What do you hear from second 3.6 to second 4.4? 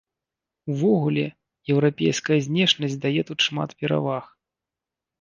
пераваг.